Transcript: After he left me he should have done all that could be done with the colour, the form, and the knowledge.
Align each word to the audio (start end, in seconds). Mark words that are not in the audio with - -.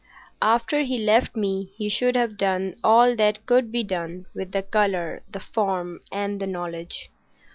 After 0.41 0.81
he 0.81 0.97
left 0.97 1.35
me 1.35 1.65
he 1.77 1.87
should 1.87 2.15
have 2.15 2.35
done 2.35 2.73
all 2.83 3.15
that 3.17 3.45
could 3.45 3.71
be 3.71 3.83
done 3.83 4.25
with 4.33 4.51
the 4.51 4.63
colour, 4.63 5.21
the 5.29 5.39
form, 5.39 5.99
and 6.11 6.39
the 6.39 6.47
knowledge. 6.47 7.11